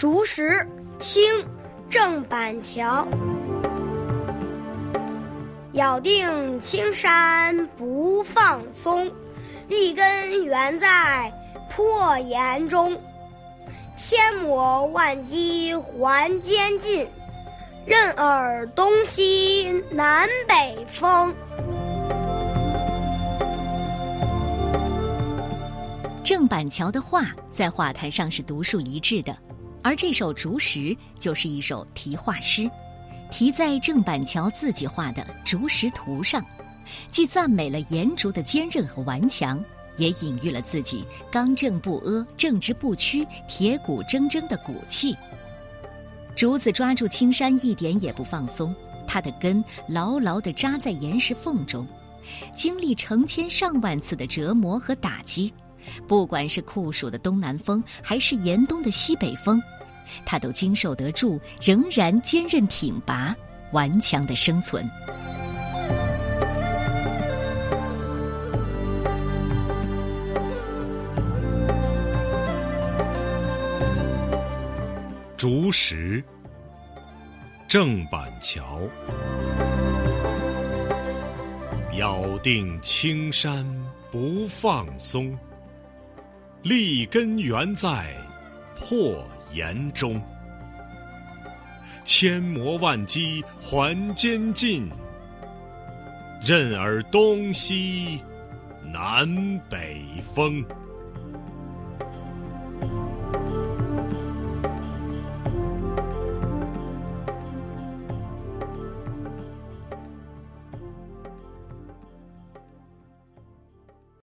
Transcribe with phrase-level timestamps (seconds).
[0.00, 0.66] 竹石，
[0.98, 1.22] 清，
[1.90, 3.06] 郑板桥。
[5.72, 9.12] 咬定青山不放松，
[9.68, 11.30] 立根原在
[11.68, 12.98] 破岩中。
[13.98, 17.06] 千磨万击还坚劲，
[17.84, 21.34] 任尔东西南北风。
[26.24, 29.36] 郑板桥的画在画坛上是独树一帜的，
[29.82, 30.78] 而这首《竹石》
[31.18, 32.70] 就是一首题画诗。
[33.30, 36.44] 题在郑板桥自己画的竹石图上，
[37.10, 39.62] 既赞美了岩竹的坚韧和顽强，
[39.96, 45.16] 也隐喻了自己刚正不阿、正直不屈、铁骨铮铮的骨气。
[46.36, 48.74] 竹子抓住青山一点也不放松，
[49.06, 51.86] 它的根牢牢地扎在岩石缝中，
[52.56, 55.52] 经历成千上万次的折磨和打击，
[56.06, 59.60] 不管是酷暑的东南风，还是严冬的西北风。
[60.24, 63.34] 他都经受得住，仍然坚韧挺拔、
[63.72, 64.88] 顽强的生存。
[75.36, 76.22] 竹石，
[77.66, 78.80] 郑板桥，
[81.96, 83.64] 咬定青山
[84.12, 85.34] 不放松，
[86.62, 88.14] 立根原在
[88.78, 89.22] 破。
[89.52, 90.22] 岩中，
[92.04, 94.88] 千磨万击还坚劲，
[96.46, 98.20] 任尔东西
[98.92, 100.00] 南北
[100.32, 100.64] 风。